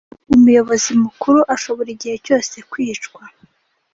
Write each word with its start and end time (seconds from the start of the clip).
Umuyobozi 0.35 0.89
Mukuru 1.03 1.39
ashobora 1.55 1.89
igihe 1.95 2.15
cyose 2.25 2.55
kwicwa 2.69 3.21